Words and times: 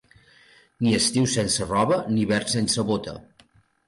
Ni 0.85 0.93
estiu 0.99 1.27
sense 1.33 1.67
roba, 1.71 1.99
ni 2.15 2.19
hivern 2.23 2.49
sense 2.55 2.87
bota. 2.89 3.15